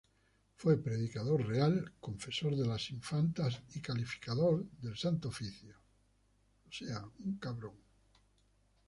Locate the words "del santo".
4.81-5.27